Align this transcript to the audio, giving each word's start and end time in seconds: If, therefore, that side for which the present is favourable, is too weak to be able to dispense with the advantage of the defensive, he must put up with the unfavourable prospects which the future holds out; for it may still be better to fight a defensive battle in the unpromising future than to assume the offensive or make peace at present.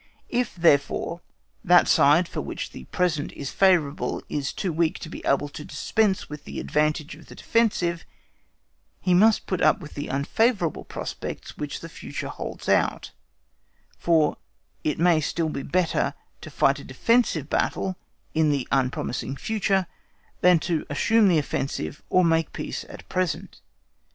If, 0.29 0.55
therefore, 0.55 1.21
that 1.63 1.87
side 1.87 2.27
for 2.27 2.41
which 2.41 2.71
the 2.71 2.85
present 2.85 3.31
is 3.33 3.51
favourable, 3.51 4.23
is 4.29 4.51
too 4.51 4.73
weak 4.73 4.97
to 4.97 5.09
be 5.11 5.23
able 5.23 5.47
to 5.49 5.63
dispense 5.63 6.27
with 6.27 6.43
the 6.43 6.59
advantage 6.59 7.15
of 7.15 7.27
the 7.27 7.35
defensive, 7.35 8.03
he 8.99 9.13
must 9.13 9.45
put 9.45 9.61
up 9.61 9.79
with 9.79 9.93
the 9.93 10.07
unfavourable 10.07 10.85
prospects 10.85 11.55
which 11.55 11.81
the 11.81 11.87
future 11.87 12.29
holds 12.29 12.67
out; 12.67 13.11
for 13.99 14.37
it 14.83 14.97
may 14.97 15.21
still 15.21 15.49
be 15.49 15.61
better 15.61 16.15
to 16.41 16.49
fight 16.49 16.79
a 16.79 16.83
defensive 16.83 17.47
battle 17.47 17.95
in 18.33 18.49
the 18.49 18.67
unpromising 18.71 19.37
future 19.37 19.85
than 20.39 20.57
to 20.61 20.83
assume 20.89 21.27
the 21.27 21.37
offensive 21.37 22.01
or 22.09 22.25
make 22.25 22.53
peace 22.53 22.83
at 22.89 23.07
present. 23.07 23.61